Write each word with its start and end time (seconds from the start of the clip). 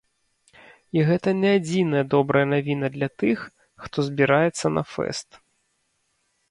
І 0.97 1.03
гэта 1.09 1.29
не 1.41 1.51
адзіная 1.57 2.01
добрая 2.15 2.43
навіна 2.55 2.87
для 2.97 3.09
тых, 3.25 3.37
хто 3.85 3.97
збіраецца 4.09 4.65
на 4.79 4.83
фэст! 4.95 5.29